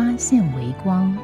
[0.00, 1.14] 发现微光。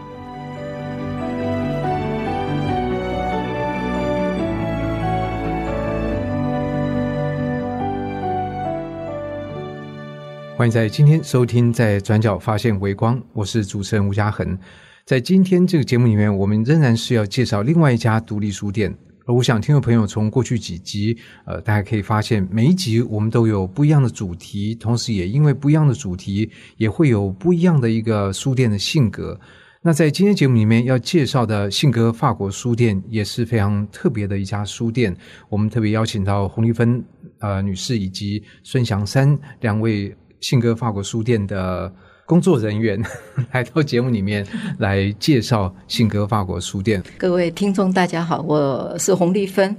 [10.58, 14.58] 欢迎在今天收听《在转角发现微光》，我是主持人吴嘉恒。
[15.06, 18.94] 在今天这个节目里面，我们仍然是要介绍另外一家独立书店。
[19.26, 29.38] 而我想，听众朋友从过去几集，呃，大家可以发现，每一集我们都有不一样的主题，同时也因为不一样的主题，也会有不一样的一个书店的性格。
[29.82, 35.16] 那在今天节目里面要介绍的性格法国书店，也是非常特别的一家书店。
[35.48, 37.04] 我们特别邀请到洪丽芬
[37.40, 41.92] 呃女士以及孙祥山两位性格法国书店的。
[42.26, 43.00] 工作人员
[43.52, 44.44] 来到节目里面
[44.78, 47.00] 来介绍信鸽法国书店。
[47.16, 49.74] 各位听众，大家好，我是洪丽芬，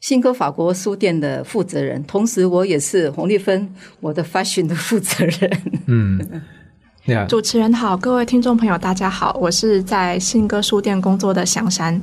[0.00, 3.68] 信鸽法国书店的负责人，同时我也是洪丽芬
[4.00, 5.62] 我的 fashion 的负责人。
[5.86, 6.42] 嗯，
[7.28, 12.00] 主持人好，各位听众朋友，大家好，我是在信鸽书店工作的祥山。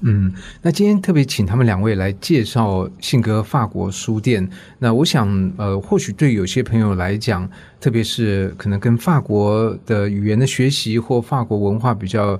[0.00, 0.30] 嗯，
[0.60, 4.46] 那今天特别请他们两位来介绍信鸽法国书店。
[4.78, 7.48] 那我想，呃，或许对有些朋友来讲，
[7.80, 12.38] 特别是可能跟法国的语言的学习或法国文化比较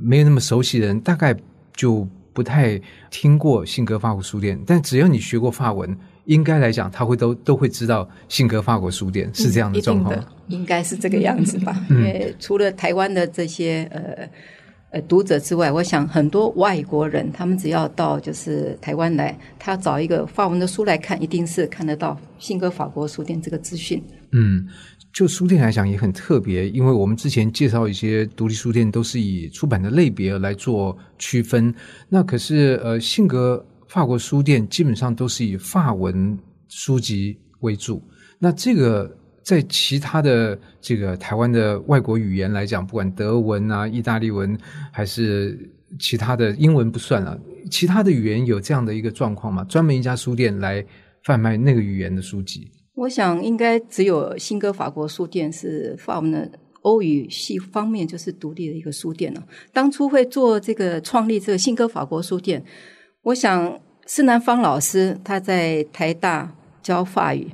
[0.00, 1.36] 没有那么熟悉的人，大概
[1.74, 4.58] 就不太听过信鸽法国书店。
[4.66, 5.94] 但只要你学过法文，
[6.24, 11.78] 应该来讲，他会都都会知道信鸽法国书店是这样的状况，应该是这个样子吧？
[11.90, 14.26] 因为除了台湾的这些呃。
[14.96, 24.02] 呃，读者之外，我想很多外国人，他们只要到就是台湾来，他找一个法文的书来看，一定是看得到信鸽法国书店这个资讯。
[24.32, 24.66] 嗯，
[25.12, 31.74] 就书店来讲也很特别，因为我们之前介绍一些独立书店都是以出版的类别来做区分，
[32.08, 38.02] 那可是呃，信鸽法国书店基本上都是以法文书籍为主，
[38.38, 39.14] 那这个。
[39.46, 44.58] 在其他的这个台湾的外国语言来讲，不管德文啊、意大利文，
[44.90, 45.56] 还是
[46.00, 47.38] 其他的英文不算了，
[47.70, 49.62] 其他的语言有这样的一个状况吗？
[49.68, 50.84] 专门一家书店来
[51.22, 52.68] 贩卖那个语言的书籍？
[52.96, 56.50] 我想应该只有新歌法国书店是法文的
[56.82, 59.40] 欧语系方面就是独立的一个书店了。
[59.72, 62.60] 当初会做这个创立这个新歌法国书店，
[63.22, 63.78] 我想
[64.08, 66.52] 施南芳老师他在台大
[66.82, 67.46] 教法语。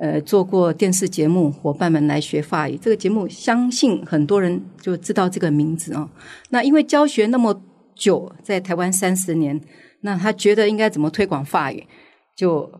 [0.00, 2.76] 呃，做过电视节目，伙伴们来学法语。
[2.76, 6.08] 这个节目相信很多人就知道这个名字哦。
[6.48, 7.62] 那因为教学那么
[7.94, 9.60] 久，在台湾三十年，
[10.00, 11.86] 那他觉得应该怎么推广法语，
[12.34, 12.72] 就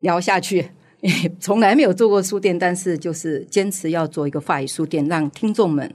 [0.00, 0.70] 聊下去。
[1.38, 5.94] 从来没有做过书店，但是就是坚持要做一个法语书店，让听众们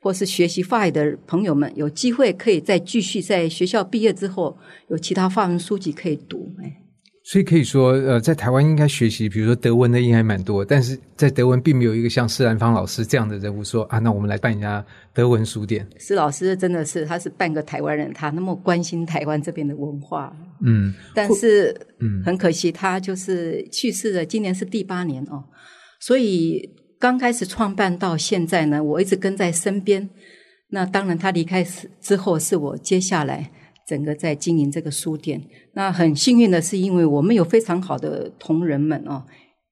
[0.00, 6.52] 或是学习法语的朋友们有机会可以再继续在学校毕业之后有其他法文书籍可以读。
[6.60, 6.89] 哎。
[7.22, 15.86] 所以可以说，呃，在台湾应该学习，比如说德文的应该蛮多，但是在德文并没有一个像施兰芳老师这样的人物说啊，那我们来办一家德文书店。
[15.98, 20.34] 施老师真的是，他是半个台湾人，他那么关心台湾这边的文化。
[20.64, 25.44] 嗯，但是，嗯，很可惜，他就是去世了，今年是第八年哦。
[26.00, 30.08] 所以刚开始创办到现在呢，我一直跟在身边。
[30.70, 31.62] 那当然，他离开
[32.00, 33.50] 之后，是我接下来。
[33.90, 35.42] 整个在经营这个书店，
[35.74, 39.24] 那很幸运的是，因为我们有非常好的同仁们哦，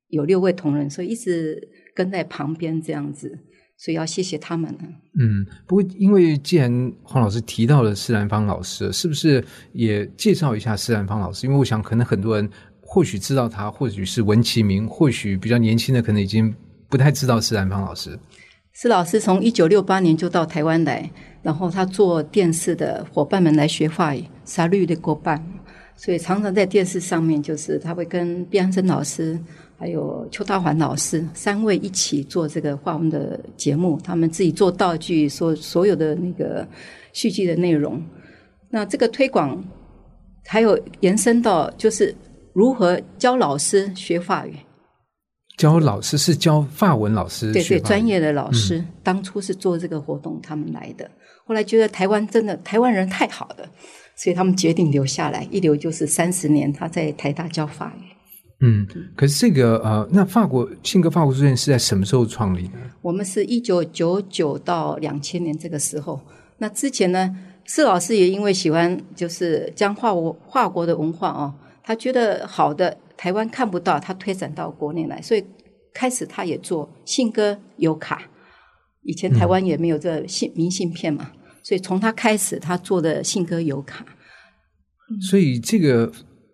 [0.09, 1.57] 有六位同仁，所以一直
[1.95, 3.39] 跟在旁边这样子，
[3.79, 4.81] 所以要谢谢他们呢。
[5.21, 11.47] 嗯，不过因为既然黄老师提到了施兰芳老师，是不是也介绍一下施兰芳老师？
[11.47, 16.53] 因为我想可能很多人或许知道他，或许是闻其名，或许比较年轻的可能已经
[16.89, 18.19] 不太知道施兰芳老师。
[18.73, 21.11] 施老师从一九六八年就到台湾来，
[21.43, 25.45] 然后他做电视的伙伴们来学法语，沙律的过半，
[25.97, 29.37] 所以常常在电视上面，就是他会跟毕安生老师
[29.77, 36.67] 还有邱大环老师三位一起做这个华文的节目，他们自己做道具，所所有的那个
[37.13, 38.01] 续集的内容。
[38.71, 39.61] 那这个推广
[40.47, 42.15] 还有延伸到，就是
[42.53, 44.55] 如何教老师学法语。
[45.59, 48.83] 教老师是教法文老师，对对，专业的老师。
[49.03, 51.11] 当初是做这个活动，他们来的。
[51.45, 53.69] 后来觉得台湾真的台湾人太好了，
[54.15, 56.73] 所以他们决定留下来，一留就是三十年。
[56.73, 58.05] 他在台大教法语。
[58.61, 62.75] 嗯，可是这个呃，那法国信格法国书院是在什么时候创立的？
[63.03, 66.21] 我们是一九九九到两千年这个时候。
[66.59, 67.35] 那之前呢，
[67.65, 75.45] 施老师也因为喜欢就是将法国法国的文化哦，他觉得好的台湾看不到，他推展到国内来，所以
[75.93, 78.23] 开始他也做信鸽邮卡。
[79.03, 81.33] 以前台湾也没有这信明信片嘛，
[81.63, 84.07] 所以从他开始，他做的信鸽邮卡。
[85.31, 86.11] 所以这个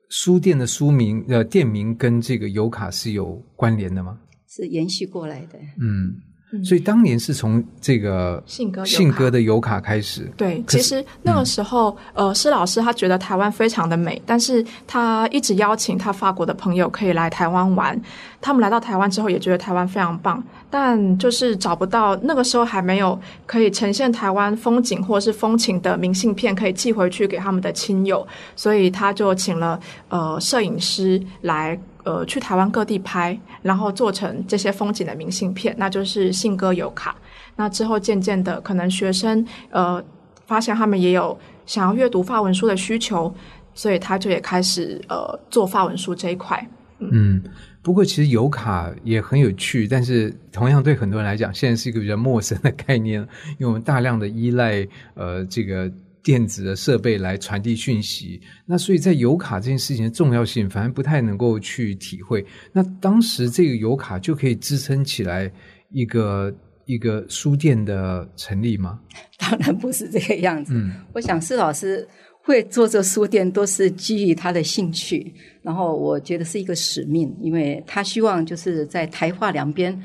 [0.08, 4.18] 书店的书名呃店名跟这个邮卡是有关联的吗？
[4.48, 5.58] 是延续过来的。
[5.78, 6.33] 嗯。
[6.62, 10.30] 所以当年是从这个信鸽信鸽的油卡开始。
[10.36, 18.00] 对，其实那个时候，呃，施老师他觉得台湾非常的美，但是他一直邀请他法国的朋友可以来台湾玩。
[18.40, 29.80] 他们来到台湾之后，也觉得台湾非常棒，但就是找不到那个时候还没有可以呈现台湾风景或是风情的明信片可以寄回去给他们的亲友，所以他就请了
[30.10, 31.78] 呃摄影师来。
[32.04, 37.16] 呃，去台湾各地拍，然后做成这些风景的明信片，那就是信鸽邮卡。
[37.56, 40.02] 那之后渐渐的，可能学生呃
[40.46, 41.36] 发现他们也有
[41.66, 43.34] 想要阅读法文书的需求，
[43.74, 46.68] 所以他就也开始呃做法文书这一块。
[46.98, 47.42] 嗯，
[47.82, 53.20] 不过其实邮卡也很有趣，但是同样对很多人来讲，现在是一个比较陌生的概念，
[53.58, 55.90] 因为我们大量的依赖呃这个。
[56.24, 62.44] 电子的设备来传递讯息，那所以在油卡这件事情的重要性，反而不太能够去体会。
[62.72, 65.52] 那当时这个油卡就可以支撑起来
[65.90, 66.50] 一个
[66.86, 68.98] 一个书店的成立吗？
[69.38, 70.72] 当然不是这个样子。
[70.74, 72.08] 嗯，我想施老师
[72.42, 75.30] 会做这书店，都是基于他的兴趣，
[75.62, 80.02] 然后我觉得是一个使命，因为他希望就是在台化两边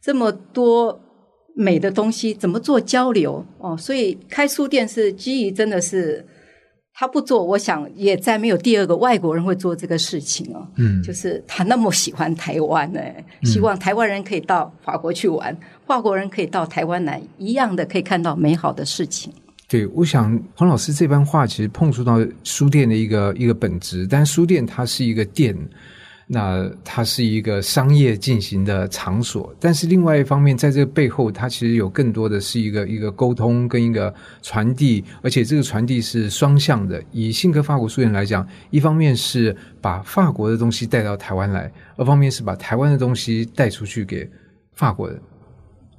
[0.00, 1.02] 这么多。
[1.58, 3.74] 美的东西怎么做交流哦？
[3.78, 6.22] 所以开书店是基于真的是
[6.92, 10.68] 他不做，我想也再没有第二个外国人会做这个事情哦。
[10.76, 13.00] 嗯，就是他那么喜欢台湾呢，
[13.44, 15.56] 希望台湾人可以到法国去玩，
[15.86, 19.32] 法国人可以到台湾来，一样的可以看到美好的事情。
[19.66, 25.56] 对，我想黄老师这番话其实碰触到书店的一个一个本质，但书店它是一个店。
[26.28, 34.12] 那它是一个商业进行的场所，但是另外一方面，在这个背后，它其实有更多的是一个一个沟通跟一个
[34.42, 37.00] 传递，而且这个传递是双向的。
[37.12, 44.28] 以信科法国书院来讲，一方面是把法国的东西带到台湾来，二方面是把台湾的东西带出去给
[44.72, 45.20] 法国人。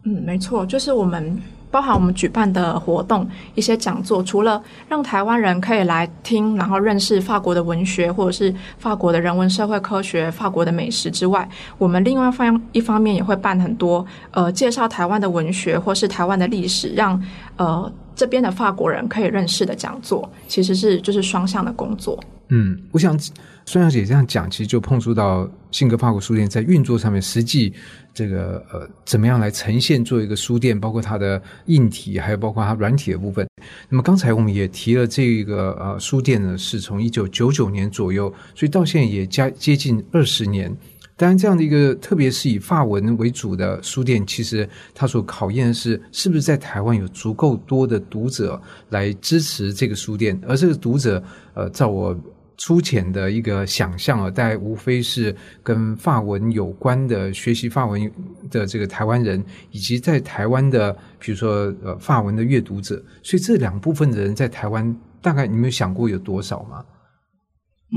[0.03, 1.39] 嗯，没错，就是我们。
[1.69, 11.47] 包含我们举办的活动、一些讲座，除了让台湾人可以来听，然后认识法国的文学，或者是法国的人文社会科学、法国的美食之外，
[11.77, 17.21] 我们另外方一方面也会办很多呃介绍台湾的文学或是台湾的历史，让
[17.57, 22.17] 呃这边的法国人可以认识的讲座，其实是就是双向的工作。
[22.49, 23.19] 嗯，我想
[23.65, 27.73] 孙小姐这样讲，其实就碰触到信格法国书店在运作上面实际。
[28.17, 30.79] 这个呃，怎么样来呈现做一个书店？
[30.79, 33.47] 包括它的硬体，还有包括它软体的部分。
[33.89, 40.75] 那么刚才我们也提了，这个呃书店呢，是从一九九九年左右，所以到现在也加接近二十年。
[41.15, 48.59] 当然，这样的一个特别是以法文为主的书店，其实它所考验的是，是不是在台湾有足够多的读者
[48.89, 51.23] 来支持这个书店，而这个读者，
[51.53, 52.17] 呃，照我。
[52.57, 58.11] 粗浅的一个想象啊，大概无非是跟法文有关的学习法文
[58.49, 66.83] 的这个台湾人，以及在台湾的，比如说呃法文的阅读者，所以这两部分的人在台湾，大概你们有想过有多少吗？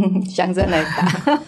[0.01, 1.41] 嗯， 想着来答。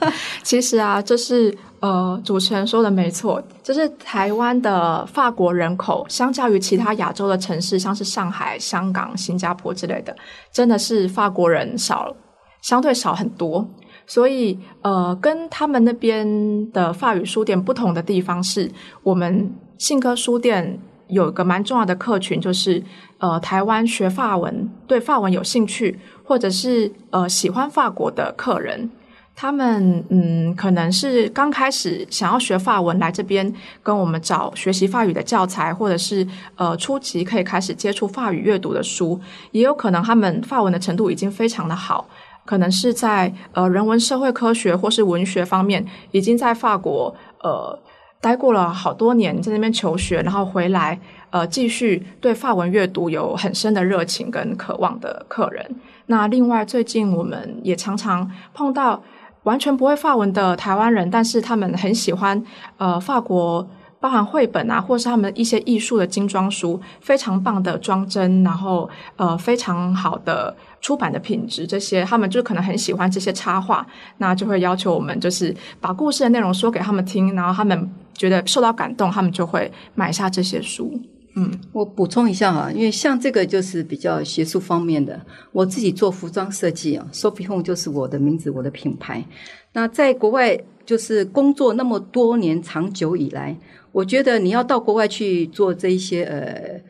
[0.43, 10.17] 其实啊，这是呃主持人说的没错，就是台湾的法国人口，相较于其他亚洲的城市，像是上海、香港、新加坡之类的，
[10.51, 12.17] 真的是法国人少了。
[12.63, 13.69] 相对少很多，
[14.07, 18.71] 所以呃，跟他们那边的法语书店不同的地方是，
[19.03, 20.79] 我们信科书店
[21.09, 22.83] 有一个蛮重要的客群，就是
[23.19, 28.89] 呃，台湾学法文、对法文有兴趣，或者是呃喜欢法国的客人。
[29.35, 33.51] 他们嗯，可能是刚开始想要学法文，来这边
[33.83, 39.19] 跟我们找学习法语的教材，或者是呃初级可以开始接触法语阅读的书，
[39.53, 42.07] 也有可能他们法文的程度已经非常的好。
[42.45, 47.79] 可能是在呃人文社会科学或是文学方面，已经在法国呃
[48.21, 50.99] 待过了好多年，在那边求学，然后回来
[51.31, 55.65] 呃继续对法文阅读有很深的热情跟渴望的客人。
[56.07, 59.03] 那另外最近我们也常常碰到
[59.45, 62.41] 完全不会法文的台湾人，但是他们很喜欢
[62.77, 63.67] 呃法国
[64.03, 73.87] 包含绘本啊，或是他们一些艺术的精装书，非常棒的装帧，然后呃非常好的出版的品质，这些他们就可能很喜欢这些插画，
[74.19, 81.01] 那就会要求我们就是把故事的内容说给他们听，然后他们觉得受到感动，他们就会买下这些书。
[81.35, 85.19] 嗯，我补充一下哈，因为像这个就是比较学术方面的，
[85.53, 89.25] 我自己做服装设计啊，Sophie Home 就是我的名字，我的品牌。
[89.73, 93.57] 那在国外就是工作那么多年，长久以来，
[93.93, 96.81] 我觉得你要到国外去做这一些呃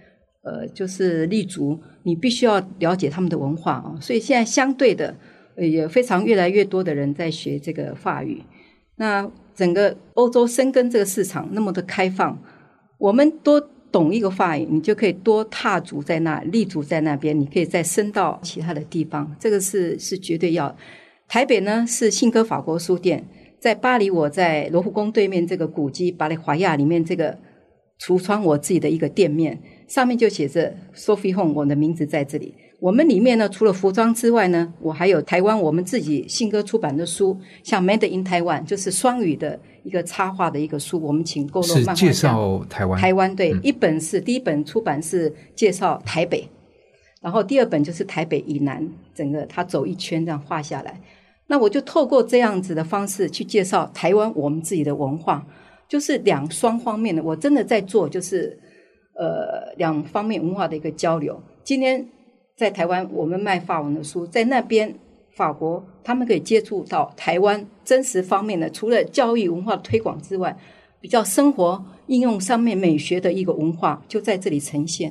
[0.43, 3.95] 呃，就是立足，你必须要了解他们的文化啊。
[4.01, 5.15] 所以现在相对的
[5.57, 8.43] 也非常越来越多的人在学这个法语。
[8.97, 12.39] 那整个欧洲深耕这个市场那么的开放，
[12.99, 13.69] 我们多。
[13.93, 19.37] 懂一个法语，你就可以多踏足在那，立足在那边，你可以再升到其他的地方。
[19.39, 20.75] 这个是是绝对要。
[21.29, 23.23] 台北呢是信鸽法国书店，
[23.63, 27.39] 在巴黎我在罗浮宫对面这个古迹巴黎华亚里面这个
[28.01, 32.53] 橱窗，我自己的一个店面，上面就写着 Sophie Home，我的名字在这里。
[32.81, 39.61] 我们里面呢，除了服装之外呢，我还有台湾我们自己信鸽出版的书，像 Made in Taiwan，就是双语的。
[39.85, 43.01] 一个插画的一个书，我们请购入漫画介绍台湾。
[43.01, 46.49] 台湾对，一本是第一本出版是介绍台北，
[47.21, 51.01] 然后第二本就是台北以南，整个他走一圈这样画下来。
[51.47, 55.47] 那我就透过这样子的方式去介绍台湾我们自己的文化，
[55.89, 58.59] 就是两双方面的，我真的在做，就是
[59.15, 61.43] 呃两方面文化的一个交流。
[61.63, 62.09] 今天
[62.57, 64.95] 在台湾，我们卖法文的书，在那边。
[65.35, 70.55] 法国，他们可以接触到台湾真实方面的，除了教育文化推广之外，
[71.01, 75.11] 比较生活应用上面美学的一个文化，就在这里呈现。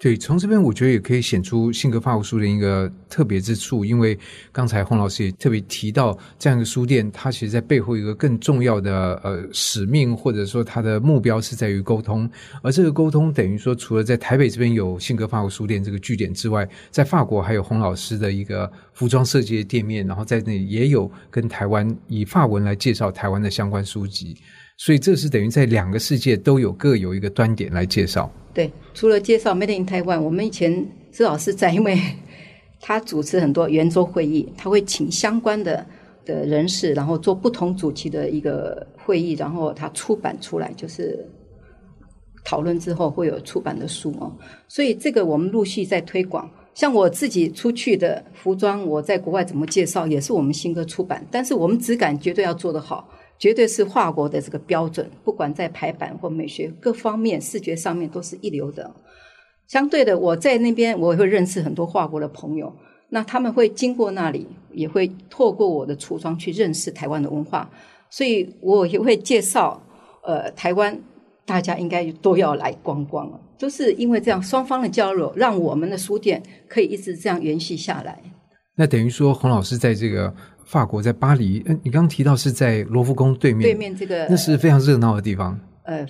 [0.00, 4.16] 对，从这边我觉得也可以显出性格法务书的一个特别之处，因为
[4.52, 12.30] 刚才洪老师也特别提到，这样一个书店，它其实在背后一个更重要的呃使命，或者说它的目标是在于沟通，
[12.62, 24.36] 而这个沟通等于说，除了在台北这边有性格法务书店这个据点之外，在法国还有洪老师的一个服装设计的店面，然后在那里也有跟台湾以法文来介绍台湾的相关书籍。
[24.78, 28.30] 所以这是等于在两个世界都有各有一个端点来介绍。
[28.54, 31.98] 对，除了介绍 Made in Taiwan，我们以前施老师在，因为
[32.80, 35.84] 他主持很多圆桌会议，他会请相关的
[36.24, 41.28] 的人士，然后做不同主题的一个会议，然后他出版出来，就是
[42.44, 44.32] 讨论之后会有出版的书哦。
[44.68, 46.48] 所以这个我们陆续在推广。
[46.74, 53.08] 像我自己出去的服装，我在国外怎么介绍，也是我们新歌出版，但是我们质感绝对要做得好。
[53.38, 58.90] 绝对是华国的这个标准，不管在排版或美学各方面，视觉上面都是一流的。
[59.66, 62.74] 相对的，我在那边我也会认识很多华国的朋友，
[63.10, 67.70] 那他们会经过那里，也会透过我的橱窗去认识台湾的文化，
[68.10, 69.80] 所以我也会介绍，
[70.24, 70.98] 呃，台湾
[71.44, 78.18] 大家应该都要来逛逛了，都是因为这样双方的交流，让我们的书店可以一直这样延续下来。
[78.78, 80.32] 那等于说，洪老师在这个。
[80.68, 85.58] 法国在巴黎，嗯，你刚刚提到是在罗浮宫对面，对面这个那是非常热闹的地方。
[85.84, 86.06] 呃，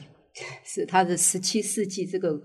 [0.65, 2.37] 是它的十七世纪这个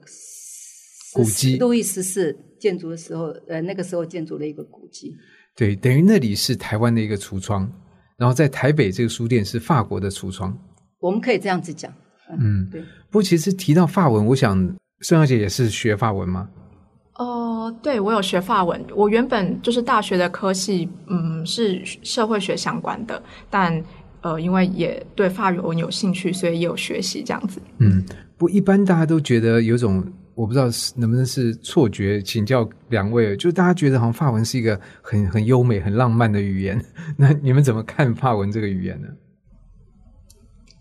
[1.16, 5.12] 古迹，路易十四建筑的时候，呃，那个时候建筑的一个古迹。
[5.56, 7.68] 对，等于那里是台湾的一个橱窗，
[8.16, 10.56] 然后在台北这个书店是法国的橱窗。
[11.00, 11.92] 我们可以这样子讲，
[12.30, 12.80] 嗯，对。
[13.10, 14.56] 不过其实提到法文，我想
[15.02, 16.48] 孙小姐也是学法文吗？
[17.16, 18.84] 哦，对，我有学法文。
[18.96, 23.84] 我原本就是大学的科系，嗯，是社会学相关的，但
[24.22, 27.62] 呃，因为也对法语文有兴趣，所以也有学习这样子。
[27.78, 28.04] 嗯，
[28.36, 30.04] 不，一般大家都觉得有种
[30.34, 30.66] 我不知道
[30.96, 36.84] 能不能是错觉，请教两位，就大家觉得好像法文是一个很很优美、很浪漫的语言。
[37.16, 39.08] 那你们怎么看法文这个语言呢？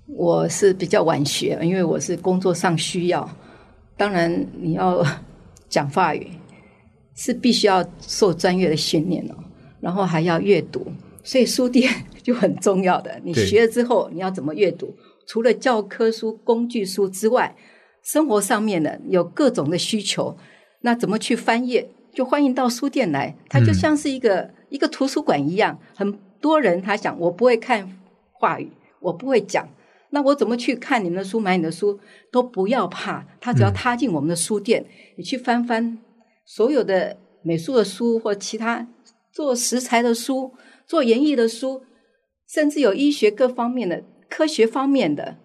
[0.07, 3.29] 我是比较晚学，因为我是工作上需要。
[3.99, 5.05] 当然，你要。
[5.73, 6.29] 讲法语
[7.17, 9.35] 是必须要受专业的训练哦，
[9.81, 10.87] 然后还要阅读，
[11.25, 11.91] 所以书店
[12.23, 13.19] 就很重要的。
[13.25, 14.95] 你学了之后，你要怎么阅读？
[15.27, 17.57] 除了教科书、工具书之外，
[18.03, 20.37] 生活上面的有各种的需求，
[20.83, 21.89] 那怎么去翻页？
[22.13, 25.79] 就欢迎到书店来，它就像是一个一个图书馆一样。
[25.95, 27.99] 很多人他想，我不会看
[28.33, 29.67] 话语，我不会讲。
[30.15, 31.99] 那我怎么去看你们的书、买你的书？
[32.31, 34.85] 都不要怕，他只要踏进我们的书店，
[35.17, 35.99] 你去翻翻
[36.45, 38.87] 所有的美术的书或其他
[39.33, 40.53] 做食材的书、
[40.87, 41.83] 做园艺的书，
[42.47, 45.39] 甚至有医学各方面的、科学方面的、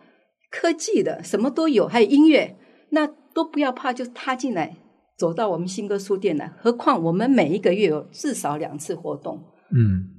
[0.52, 2.58] 科技的，什么都有，还有音乐，
[2.90, 4.76] 那都不要怕，就踏进来，
[5.18, 6.52] 走到我们新歌书店来。
[6.60, 9.42] 何况我们每一个月有至少两次活动，
[9.74, 10.17] 嗯。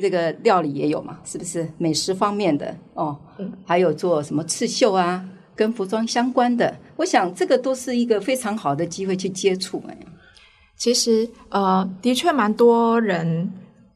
[0.00, 1.18] 这个料理也有嘛？
[1.24, 3.16] 是不是美食方面的哦？
[3.64, 5.24] 还有做什么刺绣啊？
[5.56, 9.80] 跟服装相关的，我想这个都是一个非常好的机会去接触。
[9.86, 9.96] 哎，
[10.76, 13.52] 其实呃，的确蛮多人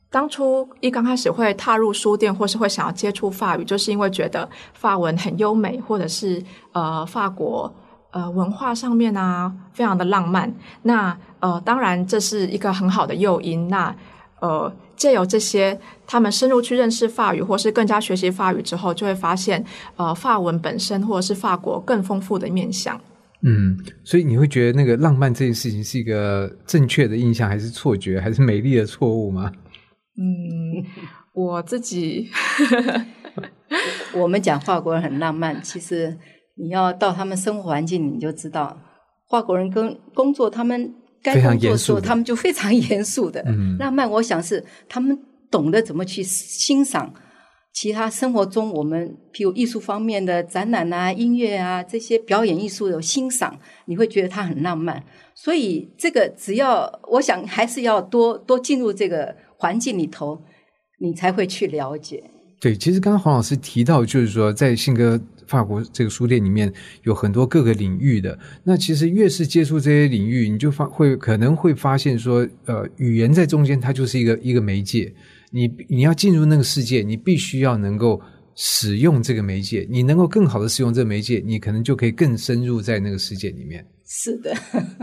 [0.08, 6.40] 当初一刚开始会踏入书店，或是会想要接触法语，就是因为觉得法文很优美，或者是
[6.70, 7.74] 呃法国
[8.12, 10.54] 呃文化上面啊非常的浪漫。
[10.82, 13.66] 那呃，当然这是一个很好的诱因。
[13.66, 13.92] 那
[14.40, 14.72] 呃。
[14.98, 15.78] 借由这些，
[16.08, 19.64] 他们深入去认识法语，或是更加学习法语之后，就会发现，
[19.94, 23.00] 呃，法文本身或者是法国更丰富的面相。
[23.42, 29.52] 嗯，所以你会觉得那个浪漫这件事情是一个正确的印象，还是错觉，还是美丽的错误吗？
[30.18, 30.84] 嗯，
[31.32, 32.28] 我自己，
[34.14, 36.18] 我们讲法国人很浪漫，其实
[36.56, 38.76] 你要到他们生活环境，你就知道，
[39.30, 40.92] 法国人跟工作他们。
[41.34, 43.44] 该工作的时候，他们就非常严肃的
[43.78, 44.10] 浪漫。
[44.10, 45.18] 我想是他们
[45.50, 47.12] 懂得怎么去欣赏
[47.72, 55.02] 其他生活中我们，譬如艺术方面的展览啊、音乐啊这些表演艺术的欣赏，你会觉得它很浪漫。
[55.34, 60.40] 所以这个只要我想，还是要多多进入这个环境里头，
[61.00, 62.22] 你才会去了解。
[62.60, 65.20] 对，其实刚刚黄老师提到，就是说在信哥。
[65.48, 66.70] 法国这个书店里面
[67.04, 75.10] 有很多各个领域的，那其实越是接触这些领域，你就发会可能会发现说，呃，语言在中间它就是一个一个媒介，
[75.50, 78.20] 你你要进入那个世界，你必须要能够
[78.54, 83.82] 使用这个媒介，你能够更好的使用这个媒介，你可能就可以更深入在那个世界里面。
[84.06, 84.54] 是的，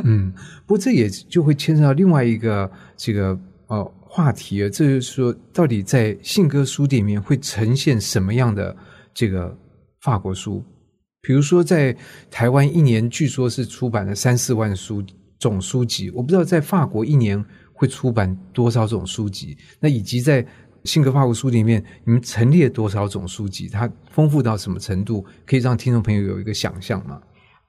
[0.04, 0.32] 嗯，
[0.68, 8.78] 不过这也就会牵涉到另外一个这个呃话题啊，这就是说，到底在信鸽书店里面会呈现什么样的
[9.12, 9.58] 这个。
[10.06, 10.64] 法国书，
[11.20, 11.98] 比如说在
[12.30, 15.04] 台湾一年据说是出版了三四万书
[15.40, 17.44] 种书籍，我不知道在法国一年
[17.74, 19.58] 会出版多少种书籍。
[19.80, 20.46] 那以及在
[20.84, 23.68] 性格法国书里面，你们陈列多少种书籍？
[23.68, 25.26] 它丰富到什么程度？
[25.44, 27.20] 可以让听众朋友有一个想象吗？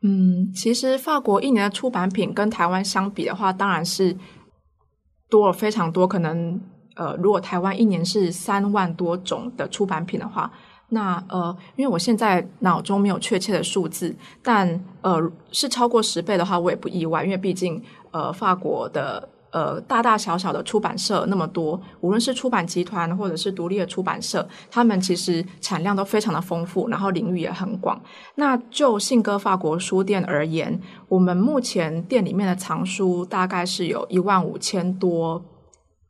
[0.03, 4.15] 嗯，其实法国一年的出版品跟台湾相比的话，当然是
[5.31, 6.07] 多了非常多。
[6.07, 6.61] 可能
[6.97, 10.53] 呃，如果台湾一年是三万多种的出版品的话。
[10.89, 15.21] 那呃，因为我现在脑中没有确切的数字，但呃
[15.51, 28.01] 是超过十倍的话，我也不意外，因为毕竟呃法国的呃大大小小的出版社那么多，无论是出版集团或者是独立的出版社，他们其实产量都非常的丰富，然后领域也很广。
[28.37, 35.43] 那就信鸽法国书店而言，我们目前店里面的藏书大概是有一万五千多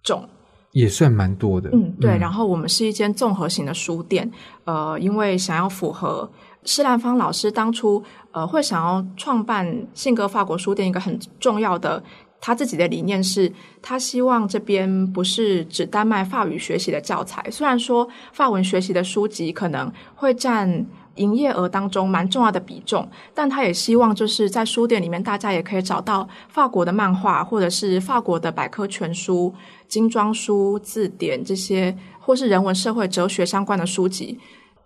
[0.02, 0.28] 种。
[0.76, 2.18] 也算蛮多的，嗯，对。
[2.18, 4.30] 然后我们是一间综合型的书店，
[4.64, 6.30] 呃，因为想要符合
[6.64, 12.04] 施兰芳老师当初呃会想要创办信鸽法国书店一个很重要的
[12.42, 20.84] 他自己的理念是，他希望这边不是只单卖法语学习的教材，虽然说法文学习的书籍可能会占。
[21.16, 29.54] 营业额当中蛮重要的比重，但他也希望就是在书店里面，大家也可以找到法国的漫画，或者是法国的百科全书、
[29.88, 34.38] 精装书、字典这些，或是人文、社会、哲学相关的书籍。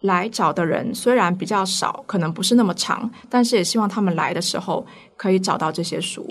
[0.03, 6.27] 来找的人虽然比较少，可能不是那么长，但是也希望他们来的时候可以找到这些书，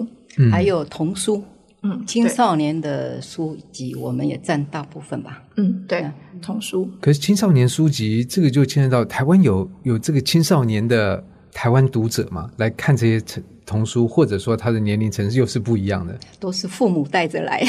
[0.51, 1.43] 还有童书。
[1.81, 5.43] 嗯，青少年的书籍我们也占大部分吧。
[5.55, 6.05] 嗯，对，
[6.41, 6.89] 童书。
[6.99, 16.19] 可是青少年书籍这个就牵涉到台湾有有这个青少年的台湾读者嘛，来看这些童童书，或者说他的年龄层又是不一样的。
[16.39, 17.63] 都是父母带着来。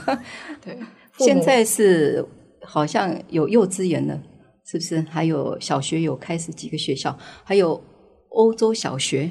[0.62, 0.78] 对，
[1.18, 2.24] 现在是
[2.62, 4.20] 好像有幼稚园了，
[4.64, 5.00] 是不是？
[5.08, 7.82] 还有小学有开始几个学校，还有
[8.30, 9.30] 欧洲小学，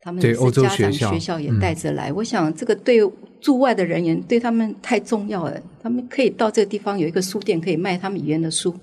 [0.00, 2.12] 他们对欧洲学校学校也带着来。
[2.12, 3.00] 我想这个对。
[3.40, 8.78] 驻外的人员对他们太重要了，他们可以到这个地方有一个书店，可以卖他们语言的书。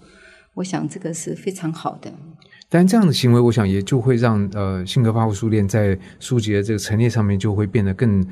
[0.55, 2.11] 我想这个是非常好的。
[2.67, 8.25] 但这样的行为，我想也就会让呃性格发布书店在书籍的这个陈列上面就会变得更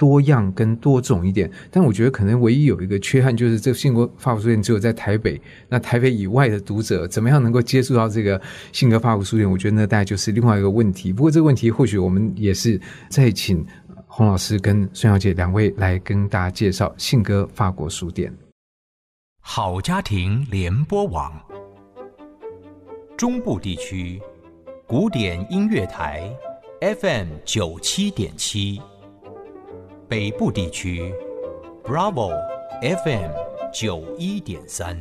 [0.00, 1.50] 多样、跟多种一点。
[1.70, 5.38] 但我觉得可能唯一有一个缺憾，就是这个性格发布书店只有在台北。
[5.68, 8.40] 那台北以外的读者怎么样能够接触到这个
[8.72, 9.50] 性格发布书店？
[9.50, 11.12] 我觉得那大概就是另外一个问题。
[11.12, 13.62] 不过这个问题或许我们也是再请。
[14.12, 18.30] 洪老师跟孙小姐两位来跟大家介绍信鸽法国书店。
[19.40, 21.32] 好家庭联播网，
[23.16, 24.20] 中部地区
[24.84, 26.28] 古典音乐台
[26.80, 28.82] FM 九七点七，
[30.10, 31.14] 北部地区
[31.84, 32.32] Bravo
[32.82, 33.30] FM
[33.72, 35.00] 九一点三。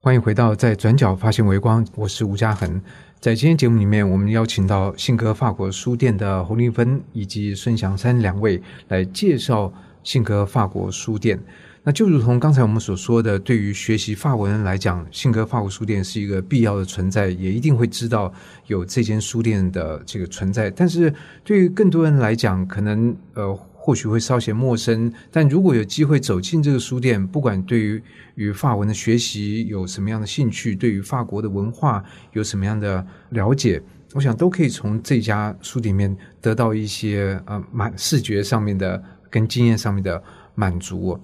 [0.00, 2.82] 欢迎回到在转角发现微光，我是吴嘉恒。
[3.20, 11.38] 在今天节目里面，我们邀请到信鸽法国书店的侯林芬以及孙祥山两位来介绍信鸽法国书店。
[11.82, 18.30] 那就如同刚才我们所说的，对于学习法文来讲，信鸽法国书店是一个必要的存在，也一定会知道
[18.66, 20.70] 有这间书店的这个存在。
[20.70, 25.10] 但是对于更多人来讲，可能呃或许会稍显陌生。
[25.30, 28.02] 但如果有机会走进这个书店，不管对于
[28.34, 33.82] 与法文的学习有什么样的兴趣，对于法国的文化有什么样的了解，
[34.12, 40.22] 我想都可以从这家书里面得到一些呃满视觉上面的跟经验上面的
[40.54, 41.18] 满足。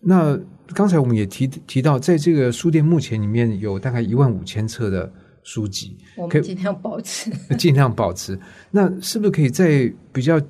[0.00, 0.38] 那
[0.74, 5.10] 刚才我们也提提到，在这个书店目前里面有大概一万五千册的
[5.42, 7.30] 书籍，我们尽量保持。
[7.56, 8.38] 尽量保持。
[8.70, 10.40] 那是不是可以再比较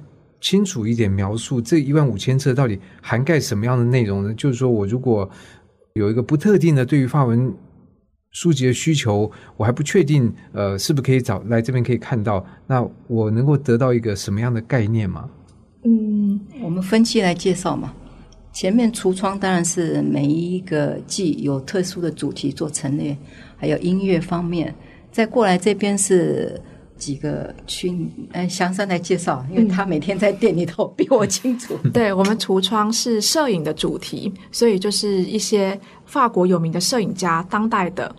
[0.40, 4.34] 清楚一点描述这一万五千册到底涵盖什么样的内容呢？
[4.34, 5.28] 就是说我如果
[5.94, 7.54] 有一个不特定的对于法文
[8.30, 12.42] 书籍的需求，我还不确定，呃，是不是可以找来这边可以看到？
[12.66, 15.28] 那我能够得到一个什么样的概念吗？
[15.84, 16.21] 嗯，
[16.60, 17.92] 我们分期来介绍嘛。
[18.52, 23.16] 前面橱窗当然是每一个季有特殊的主题做陈列，
[23.56, 24.74] 还有音乐方面。
[25.10, 26.60] 再过来这边是
[26.98, 27.94] 几个区，
[28.32, 31.76] 哎，香山来介绍，因为他每天在店里头比我清楚。
[31.94, 38.14] 对我们橱窗是摄影的主题，所以就是一些法国有名的摄影家，当代的。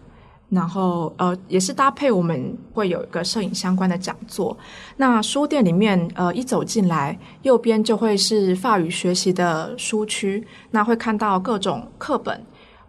[0.54, 4.56] 然后呃，也是搭配我们会有一个摄影相关的讲座。
[4.98, 12.40] 那书店里面呃，一走进来，右边就会是法语学习的书区，那会看到各种课本，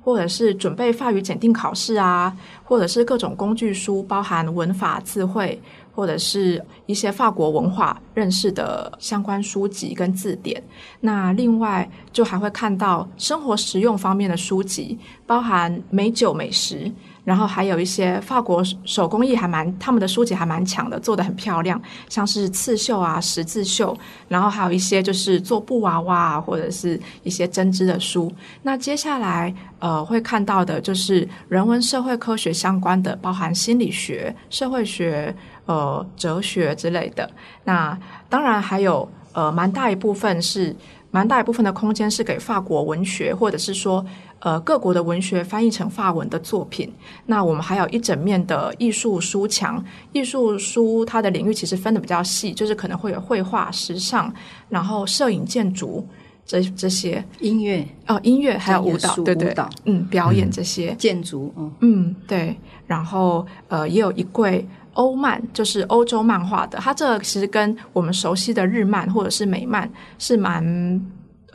[0.03, 5.59] 或者是准备法语检定考试啊，或者是各种工具书，包含文法、词汇，
[5.95, 10.63] 或者是一些法国文化认识的相关书籍跟字典。
[11.01, 16.93] 那另外就还会看到生活实用方面的书籍，包含美酒美食。
[17.25, 23.97] 然后还有一些法国手工艺还蛮，他们的书籍还蛮强的，做的很漂亮，像是刺绣啊、十字绣，
[24.29, 28.31] 然后还有一些就是做布娃娃啊，或者是一些针织的书。
[28.63, 35.35] 那接下来呃会看到的就是人文社会科学相关的，包含心理学、社会学、
[35.65, 37.31] 呃哲学之类的。
[37.65, 40.77] 那当然还有呃蛮大一部分是
[41.11, 44.05] 蛮大一部分的空间是给法国文学，或者是说。
[44.45, 46.93] 呃，各国的文学翻译成法文的作品。
[47.25, 54.31] 那我们还有一整面的艺术书墙，艺术书它的领域其实分的比较细，就是可能会有绘画、时尚，
[54.69, 56.07] 然后摄影、建筑
[56.45, 57.25] 这这些。
[57.41, 57.89] 音乐。
[58.07, 59.55] 哦，音乐还有舞蹈，对对，
[59.87, 60.95] 嗯，表演这些。
[60.97, 61.73] 建筑，嗯。
[61.81, 62.55] 嗯对。
[62.87, 70.63] 然后呃，也有一柜欧漫，就是欧洲漫画的，它这其实跟我们熟悉的日漫或者是美漫是蛮。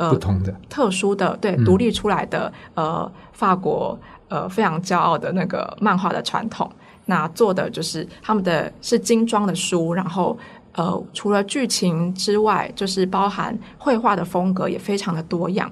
[0.10, 6.72] 不同的、特殊的，对，独立出来的，呃，法国呃非常骄傲的那个漫画的传统。
[7.06, 10.38] 那做的就是他们的是精装的书，然后
[10.74, 15.70] 呃，除了剧情之外，就是包含绘画的风格也非常的多样。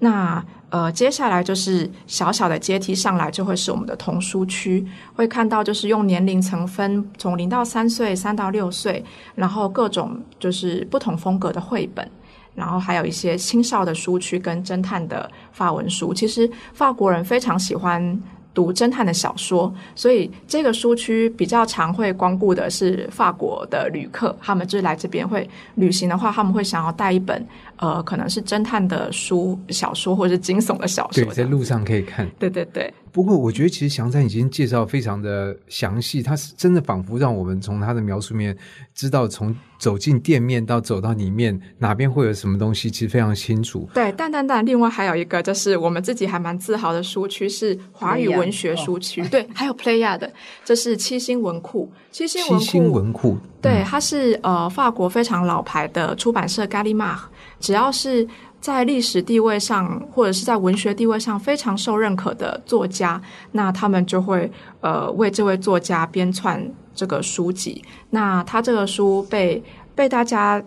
[0.00, 9.04] 那呃，接下来就是小小的阶梯上来，就会是我们的童书区，会看到就是用年龄层分，从零到三岁，三到六岁，
[9.36, 12.10] 然后各种就是不同风格的绘本。
[12.54, 18.20] 然后还有一些青少的书区跟侦探的法文书，其实法国人非常喜欢
[18.54, 27.46] 读侦探的小说，所以这个书区比较常会光顾的是法国的旅客，他们就是来这边会旅行的话，他们会想要带一本
[27.82, 32.30] 呃，可能是侦探的书、小说或者是惊悚的小说，对，在路上可以看。
[32.38, 32.94] 对对对。
[33.10, 38.56] 不过，我觉得其实祥山已经介绍非常的详细，他是真的仿佛让我们从他的描述面
[38.94, 43.86] 知道，从走进店面到走到里面哪边会有什么东西，其实非常清楚。
[43.92, 50.32] 对，但但但，另外还有一个就是我们自己还蛮自豪的书区是华语文学书区，对，还有 Playa 的，
[50.64, 51.90] 这是七星文库。
[52.10, 57.18] 七星文库，七星文库，对，它是呃法国非常老牌的出版社 Gallimard，
[57.62, 58.28] 只要是。
[58.62, 63.20] 在历史地位上，或者是在文学地位上非常受认可的作家，
[63.50, 64.48] 那他们就会
[64.80, 66.60] 呃为这位作家编撰
[66.94, 67.82] 这个书籍。
[68.10, 69.60] 那他这个书被
[69.96, 70.62] 被大家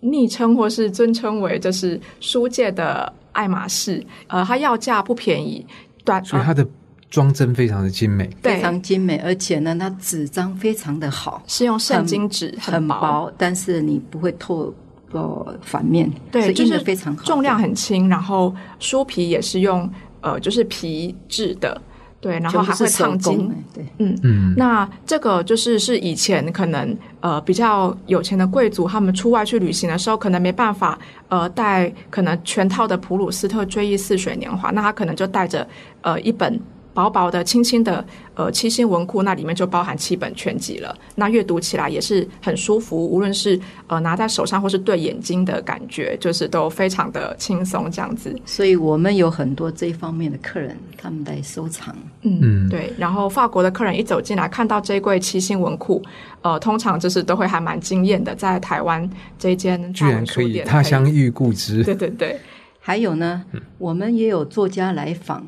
[0.00, 4.04] 昵称或是尊称为就是书界的爱马仕。
[4.26, 5.64] 呃，它要价不便宜，
[6.04, 6.66] 短，所以它的
[7.08, 14.74] 装帧非常的精美，非常精美，而且呢，它纸张非常的好，是用圣经纸，很薄，但是你不会透。
[15.14, 19.88] 个反面对，就是非常好，重量很轻，然后书皮也是用
[20.20, 21.80] 呃，就是皮质的，
[22.20, 24.54] 对，然后还会烫金，对，嗯嗯。
[24.56, 30.98] 那这个就是是以前可能呃比较有钱的贵族，他们出外去旅行的时候，可能没办法
[31.28, 35.66] 呃带可能全套的普鲁斯特追忆似水年华，那他可能就带着
[36.00, 36.58] 呃一本
[36.94, 38.02] 薄薄的、轻轻的
[38.34, 40.96] 呃七星文库，那里面就包含七本全集了。
[41.16, 48.34] 那阅读起来也是很舒服，无论是呃拿在手上或是对眼睛的感觉，就是都非常的轻松这样子。
[48.46, 51.94] 所以我们有很多这方面的客人，他们在收藏。
[52.22, 52.92] 嗯，嗯对。
[52.96, 56.00] 然后法国的客人一走进来，看到这一柜七星文库，
[56.42, 61.82] 呃，通常就是都会还蛮惊艳的，在台湾这一间居然可以他乡遇故知。
[61.82, 62.40] 对对对。
[62.86, 63.42] 还有呢，
[63.78, 65.46] 我们也有作家来访，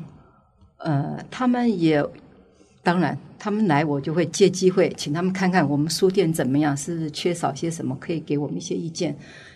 [0.77, 2.03] 呃，他们也
[2.83, 9.15] 当然，他们来我就会借机会请他们看看我们书店怎么样，是不是缺少些什么，可以给我们一些意见。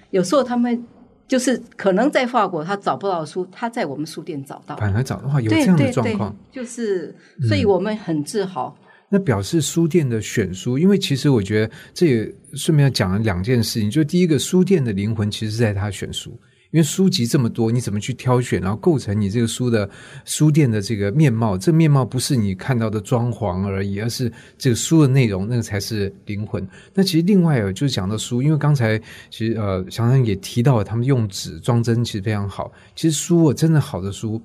[0.09, 0.83] 有时候他们
[1.27, 7.15] 就是可能在法国他找不到书，他在我们书店找到，反而找的话有这样的状况，就是
[7.47, 8.75] 所以我们很自豪。
[9.13, 16.37] 那表示书店的选书，因为其实我觉得这也顺便要讲了两件事情，就第一个，书店的灵魂其实是在他选书。
[16.71, 19.89] 因为书籍这么多，你怎么去挑选，然后构成你这个书的
[20.23, 21.57] 书店的这个面貌？
[21.57, 26.65] 这面貌不是你看到的装潢而已，而是这个书的内容，那个才是灵魂。
[26.93, 28.97] 那其实另外，就是讲到书，因为刚才
[29.29, 32.71] 其实呃，祥祥也提到了，他们用纸装帧其实非常好。
[32.95, 34.41] 其实书啊，真的好的书，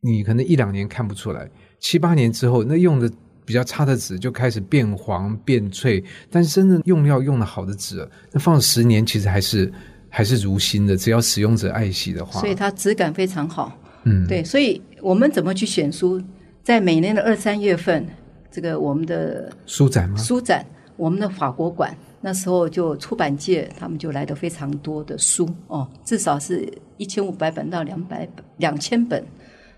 [0.00, 1.50] 你可能一两年看不出来，
[1.80, 3.12] 七八年之后，那用的
[3.44, 6.02] 比较差的纸就开始变黄变脆。
[6.30, 9.70] 但是真正用料用的好的纸，那放十年，其实还是。
[10.08, 13.72] 还是如新的，只要使用者爱惜的话，所以它质感非常好。
[14.04, 16.20] 嗯，对，所以我们怎么去选书？
[16.62, 18.06] 在每年的二三月份，
[18.50, 20.16] 这个我们的书展吗？
[20.16, 20.64] 书展，
[20.96, 29.24] 我们的法国馆那时候就出版界他们就来的非常多的书哦，至少是一千五百本到两百本、两千本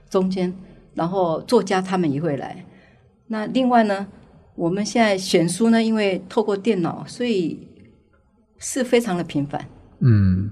[0.08, 0.52] 中间，
[0.94, 2.64] 然后作家他们也会来。
[3.26, 4.06] 那另外呢，
[4.54, 7.68] 我们现在选书呢，因为透过电脑，所以
[8.58, 9.64] 是非常的频繁。
[10.00, 10.50] 嗯，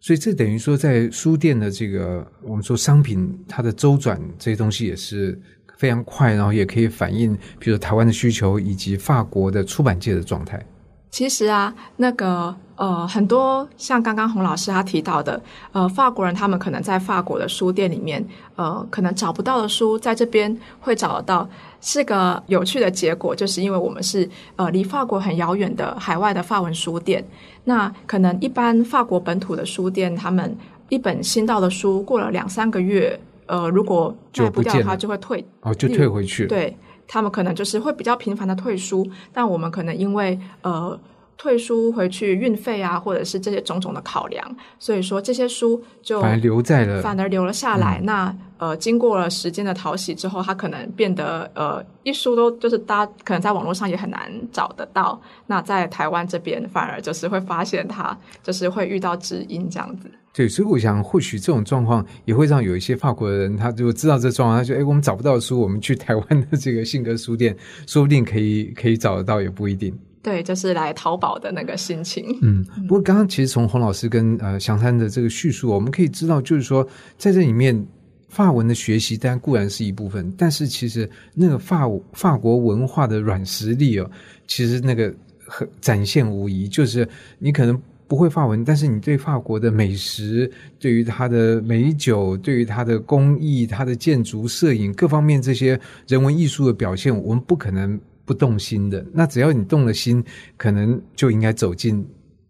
[0.00, 5.38] 所以这等于说，在书店的这个我们说商品它的周转这些东西也是
[5.76, 10.64] 非常快，然后也可以反映，比如台湾的需求以及法国的出版界的状态。
[11.10, 15.40] 其实啊，那个呃，很多像刚刚洪老师他提到的，
[15.72, 21.48] 呃，法国人他们可能在法国的书店里面，呃，可能找不到的书，在这边会找得到，
[21.80, 27.26] 是个有趣的结果，就是因为我们是呃离法国很遥远的海外的法文书店，
[27.64, 30.56] 那可能一般法国本土的书店，他们
[30.90, 36.76] 一本新到的书，过了两三个月，呃，如果卖不掉的话，就会退，哦，就退回去，对。
[37.08, 40.98] 他们可能就是会比较频繁的退书，但我们可能因为呃
[41.38, 48.00] 退书回去运费啊，或者是这些种种的考量，所以说这些书就反而留在了，反而留了下来。
[48.02, 55.20] 那呃经过了时间的淘洗之后，它可能变得呃一书都就是大家可能在网络上也很难找得到。
[55.46, 60.10] 那在台湾这边反而就是会发现它就是会遇到知音这样子。
[60.32, 72.36] 对，所以我想，或许这种状况也会让有一些法国人，他就知道这状况，他说：“哎，我们找不到书，我们去台湾的这个信格书店，说不定可以可以找得到，也不一定。”对，就是来淘宝的那个心情。
[72.42, 76.84] 嗯，不过刚刚其实从洪老师跟呃祥山的这个叙述，我们可以知道，就是说
[77.16, 77.86] 在这里面，
[78.28, 84.10] 法文的学习当然固然是一部分，但是其实那个法法国文化的软实力哦，
[84.48, 85.14] 其实那个
[85.46, 87.08] 很展现无疑，就是
[87.38, 87.80] 你可能。
[88.08, 99.02] 不会法文，但是你对法国的美食、对于它的美酒、对于它的工艺、它的建筑、摄影各方面这些人文艺术的表现，我们不可能不动心的。
[99.14, 100.22] 那只要你动了心，
[100.58, 102.06] 可能就应该走进。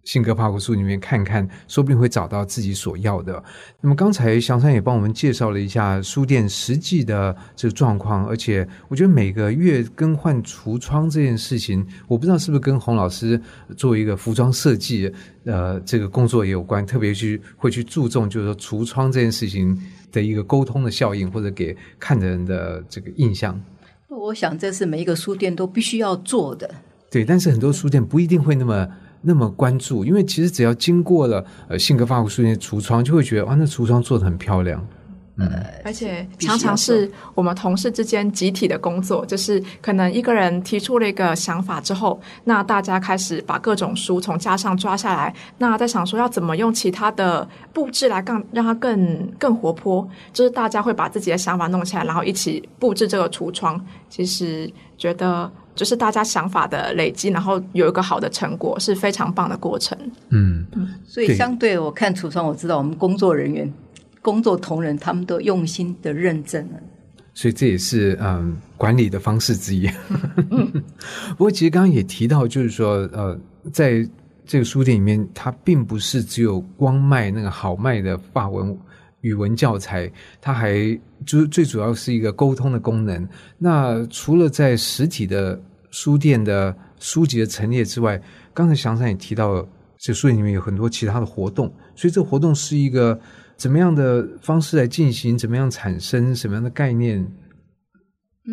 [0.07, 3.43] 性格帕国书里面看看，说不定会找到自己所要的。
[3.81, 13.41] 那么刚才祥山也帮我们介绍了一下书店实际的这个状况，而且我觉得每个月更换橱窗这件事情，我不知道是不是跟洪老师
[13.77, 15.13] 做一个服装设计
[15.45, 19.77] 呃这个工作也有关，特别去会去注重就是说橱窗这件事情
[20.13, 23.61] 的一个沟通的效应，或者给看的人的这个印象。
[24.09, 26.71] 我想这是每一个书店都必须要做的。
[27.11, 28.89] 对，但是很多书店不一定会那么。
[29.23, 34.87] 那么关注，因为其实只要经过了呃性格发福书店橱窗，就会觉得哇，那橱窗做的很漂亮。
[35.39, 35.51] 嗯，
[35.85, 53.85] 而且常常是我们同事之间集体的工作，就是可能一个人提出了一个想法之后，那大家开始把各种书从架上抓下来，那在想说要怎么用其他的布置来更让它更更活泼，就是大家会把自己的想法弄起来，然后一起布置这个橱窗。
[54.09, 55.51] 其实觉得。
[55.77, 59.95] 就是大家想法的累积，然后有一个好的成果，是非常棒的过程。
[60.31, 60.65] 嗯，
[61.07, 63.71] 所以相对我看橱窗，我知道我们工作人员、
[64.27, 66.81] 工作同仁他们都用心的认证了。
[67.33, 69.89] 所以这也是嗯管理的方式之一。
[71.39, 73.39] 不过其实刚刚也提到，就是说呃，
[73.73, 74.05] 在
[74.45, 78.77] 这个书店里面，它并不是只有光卖那个好卖的法文
[79.21, 80.11] 语文教材，
[80.41, 83.29] 它还就是最主要是一个沟通的功能。
[83.59, 85.61] 那除了在实体的
[85.91, 88.21] 书店的书籍的陈列之外，
[88.53, 89.65] 刚才祥山也提到，
[89.99, 93.19] 这书店里面有很多其他的活动，所以这个活动是一个
[93.57, 97.27] 怎么样的方式来进行，怎么样产生，什么样的概念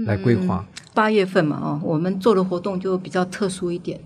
[0.06, 0.66] 来规划？
[0.94, 4.00] 八月份嘛，哦，我们做的活动就比较特殊一点。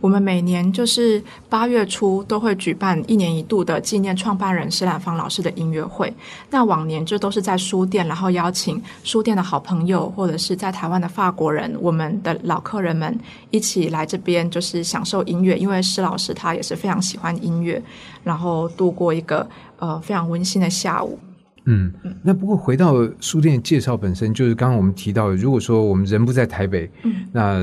[0.00, 6.12] 我们每年就是八月初都会举办一年一度的纪念创办人施兰芳老师的音乐会。
[6.50, 13.18] 那往年就都是在书店，然后邀请书店的好朋友，或者是在台湾的法国人，我们的老客人们
[13.50, 15.58] 一起来这边，就是享受音乐。
[15.58, 17.82] 因为施老师他也是非常喜欢音乐，
[18.22, 21.18] 然后度过一个呃非常温馨的下午。
[21.64, 27.58] 嗯，那不过回到书店介绍本身，就是刚刚我们提到，如果说我们人不在台北，嗯，那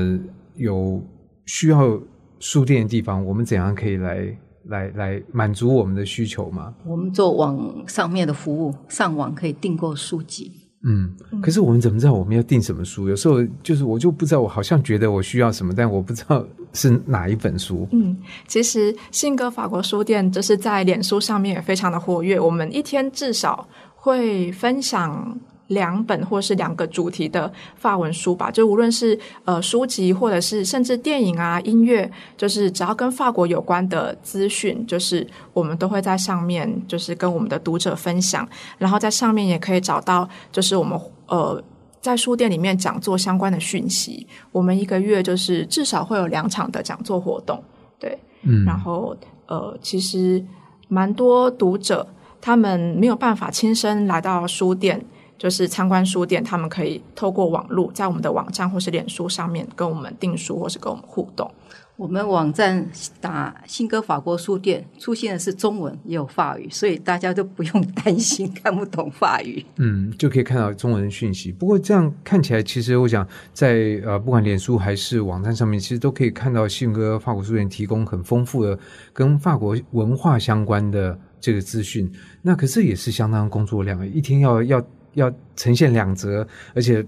[0.56, 1.02] 有
[1.46, 1.98] 需要。
[2.38, 6.74] 书店的地方，我们怎样可以来来来满足我们的需求吗？
[6.84, 10.52] 我们做网上面的服务，上网可以订购书籍。
[10.88, 13.08] 嗯，可是我们怎么知道我们要订什么书？
[13.08, 17.88] 有时候就是我就不知道，我好像觉得我需要什么，但我不知道是哪一本书。
[17.90, 25.38] 嗯，其实信鸽法国书店就是在脸书上面也非常的活跃，我们一天至少会分享。
[25.68, 38.48] 两本或是两个主题的法文书吧，就无论是呃书籍，或者是甚至电影啊、音乐，就是只要跟法国有关的资讯，就是我们都会在上面，就是跟我们的读者分享。
[38.78, 41.60] 然后在上面也可以找到，就是我们呃
[42.00, 44.24] 在书店里面讲座相关的讯息。
[44.52, 47.60] 我们一个月就是至少会有两场的讲座活动，
[47.98, 50.44] 对，嗯，然后呃其实
[50.86, 52.06] 蛮多读者
[52.40, 55.04] 他们没有办法亲身来到书店。
[55.38, 61.50] 就是参观书店，他们可以透过网络，在我们的网站或是脸书上面跟我们订书，或是跟我们互动。
[61.96, 62.86] 我们网站
[63.22, 69.64] 打“新歌法国书店”，出现的是中文，也有法语，所以大家都不用担心看不懂法语。
[69.76, 71.50] 嗯，就可以看到中文讯息。
[71.50, 78.78] 不过这样看起来，其实我想在呃，不管脸书还是网站上面，其实都可以看到信歌法国书店提供很丰富的
[79.14, 82.12] 跟法国文化相关的这个资讯。
[82.42, 84.86] 那可是也是相当工作量，一天要要。
[85.16, 87.04] 要呈现两折，而且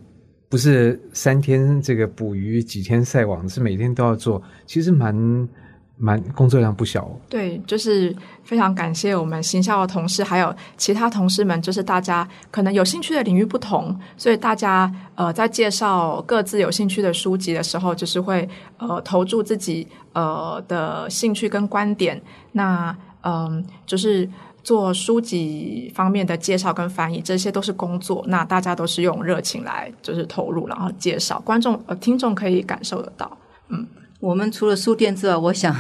[0.49, 5.49] 不是三天这个捕鱼几天晒网，是每天都要做，其实蛮
[5.97, 7.07] 蛮工作量不小。
[7.29, 22.19] 对，就是非常感谢我们行销的同事，还有其他同事们，就是大家可能有兴趣的领域不同，所以大家呃在介绍各自有兴趣的书籍的时候，就是会呃投注自己呃的兴趣跟观点。
[22.53, 24.27] 那嗯，就是。
[24.63, 28.25] 做书籍方面的介绍跟翻译，这些都是工作。
[28.29, 33.39] 那大家都是用热情来，就是投入，然后介绍，观众呃听众可以感受得到。
[33.69, 33.87] 嗯，
[34.21, 35.75] 我们除了书店之外，我想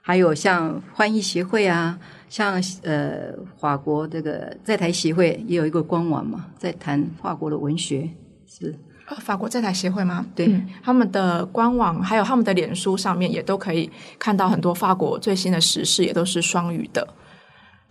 [0.00, 8.10] 还有像翻译协会啊，像呃法国这个在台协会也有一个官网嘛，在谈法国的文学
[8.46, 8.74] 是
[9.20, 10.26] 法国在台协会吗？
[10.34, 17.06] 对，他们的官网还有他们的脸书上面也都可以看到很多法国最新的时事，也都是双语的。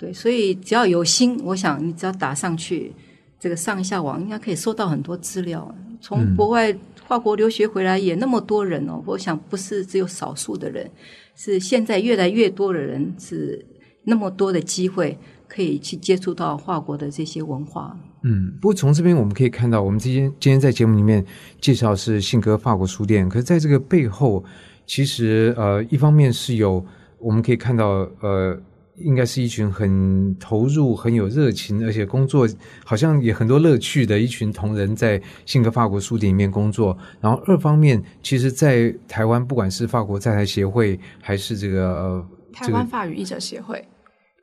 [0.04, 2.92] 对，所以只要有心，我想你只要打上去，
[3.40, 5.74] 这个上一下网，应该可以收到很多资料。
[6.02, 6.76] 从国外
[7.08, 10.92] 跨国留学回来也那么多人哦，我想不是只有少数的人，
[11.38, 13.66] 是现在越来越多的人是
[14.04, 17.98] 那么多的机会可以去接触到跨国的这些文化。
[18.24, 21.26] 嗯，不过从这边我们可以看到，我们今天今天在节目里面
[21.62, 24.44] 介绍是信鸽法国书店，可是在这个背后，
[24.86, 26.86] 其实呃，一方面是有
[27.20, 27.86] 我们可以看到
[28.20, 28.62] 呃。
[28.98, 32.48] 应该是一群很投入、很有热情，而且工作
[32.86, 36.96] 好像也很多乐趣的一群同仁，在信格法国书店里面工作。
[37.20, 43.84] 然后二方面，其实，在台湾，不管是法国在台协会，还是这个呃，台湾法语译者协会，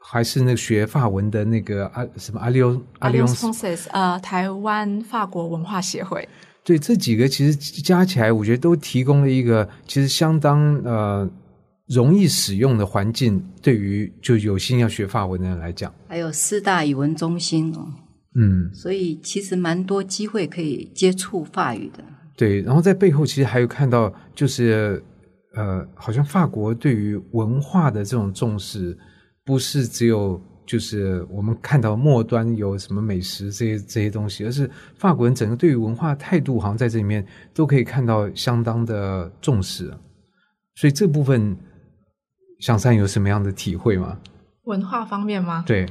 [0.00, 3.46] 还是那个学法文的那个阿什么阿利欧阿利欧斯
[3.92, 6.28] 呃，台湾法国文化协会，
[6.64, 11.30] 对这几个其实加起来，我觉得都提供了一个其实相当呃。
[11.92, 17.84] 容易使用的环境，对于就有心要学法文的人来讲，还有四大语文中心哦，
[18.36, 22.04] 嗯，所以其实蛮多机会可以接触法语的。
[22.36, 25.02] 对，然后在背后其实还有看到，就是
[25.56, 28.96] 呃，好像法国对于文化的这种重视，
[29.44, 39.92] 不是只有就是我们看到末端有什么美食这些这些东西，而是法国人整个对于文化态度，好像在这里面都可以看到相当的重视，
[40.76, 41.56] 所以这部分。
[42.60, 44.16] 向山有什么样的体会吗？
[44.64, 45.64] 文化方面吗？
[45.66, 45.84] 对，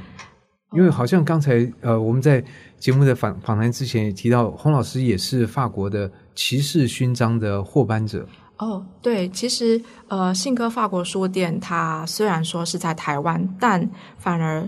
[0.72, 2.42] 因为好像刚才呃，我们在
[2.78, 8.26] 节目的访访谈之前也提到，洪老师也是法国的骑士勋章的获颁者。
[8.58, 14.68] 哦，对，其实呃，信鸽法国书店，它虽然说是在台湾，但反而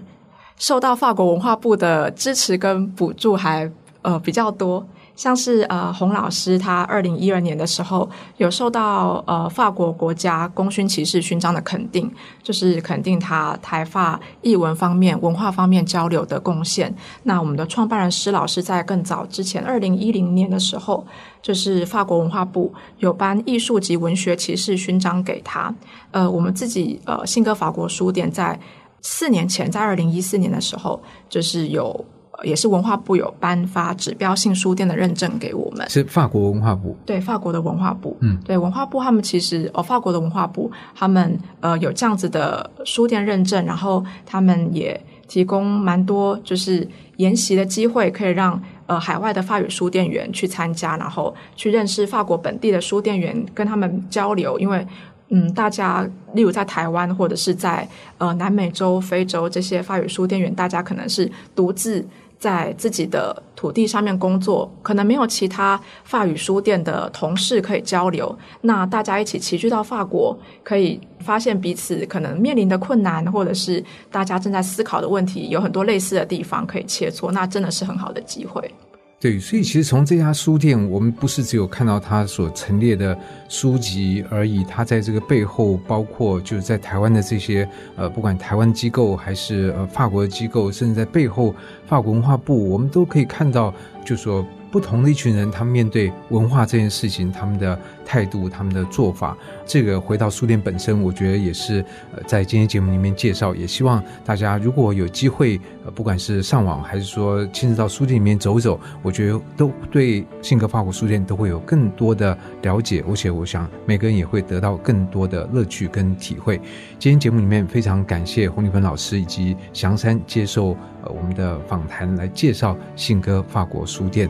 [0.58, 3.72] 受到法国文化部的支持跟补助还
[4.02, 4.86] 呃比较多。
[5.16, 16.94] 像是呃洪老师，他二零一二年的时候有受到呃法国国家功勋骑士勋章的肯定，就是肯定他台法译文方面、文化方面交流的贡献。
[17.24, 21.06] 那我们的创办人施老师在更早之前，二零一零年的时候，
[21.42, 25.74] 就是法国文化部有颁艺术及文学骑士勋章给他。
[26.12, 28.60] 呃，我们自己呃信鸽法国书店在
[29.02, 32.06] 四年前，在二零一四年的时候，就是有。
[32.44, 36.96] 也是文化部有颁发指标性书店的认证给我们，是法国文化部？
[37.06, 46.88] 对法国的文化部，嗯，对文化部他们其实哦，法国的文化部他们呃有这样子的书店认证，然后他们也提供蛮多就是
[47.18, 54.86] 研习的机会，可以让呃海外的法语书店员去参加，然后去认识法国本地的书店员，跟他们交流，因为
[55.30, 57.88] 嗯，大家例如在台湾或者是在
[58.18, 62.06] 呃南美洲、非洲这些法语书店员，大家可能是独自。
[62.42, 68.36] 在自己的土地上面工作，可能没有其他法语书店的同事可以交流。
[68.62, 77.30] 那大家一起齐聚到法国，可以发现彼此可能面临的困难，或者是大家正在思考的问题，有很多类似的地方可以切磋。
[77.32, 78.74] 那真的是很好的机会。
[79.22, 83.16] 对，所以其实从这家书店，我们不是只有看到它所陈列的
[83.48, 91.54] 书籍而已，它在这个背后，包括就是在台湾的这些呃，不管台湾机构还是呃法国的机构，甚至在背后
[91.86, 93.72] 法国文化部，我们都可以看到，
[94.04, 94.44] 就说。
[94.72, 97.78] 不同的一群人，他们面对文化这件事情，他们的
[98.12, 101.80] 态度、他们的做法，这个回到书店本身，我觉得也是
[102.14, 103.56] 呃，在今天节目里面介绍。
[103.56, 105.58] 也希望大家如果有机会，
[105.96, 116.58] 不管是上网还是说亲自到书店里面走走，我觉得都对性格法国书店都会有更多的了解，而且我想每个人也会得到更多的乐趣跟体会。
[117.00, 124.30] 今天节目里面非常感谢洪立芬老师以及祥山接受呃我们的访谈，来介绍信鸽法国书店。